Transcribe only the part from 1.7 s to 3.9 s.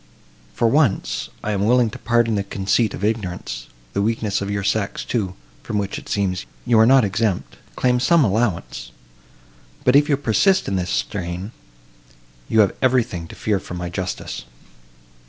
to pardon the conceit of ignorance;